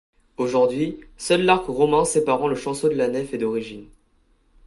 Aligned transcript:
Aujourd'hui, 0.37 0.99
seul 1.15 1.43
l'arc 1.43 1.67
roman 1.67 2.05
séparant 2.05 2.47
le 2.47 2.55
chanceau 2.55 2.89
de 2.89 2.95
la 2.95 3.07
nef 3.07 3.35
est 3.35 3.37
d'origine. 3.37 3.85